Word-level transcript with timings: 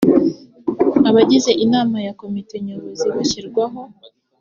abagize 1.09 1.51
inama 1.65 1.97
ya 2.05 2.13
komite 2.21 2.55
nyobozi 2.65 3.05
bashirwaho 3.15 3.79